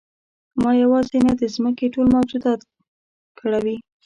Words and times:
ما 0.61 0.71
یوازې 0.83 1.17
نه 1.27 1.33
د 1.41 1.43
ځمکې 1.55 1.85
ټول 1.93 2.07
موجودات 2.15 2.59
کړوي. 3.39 3.77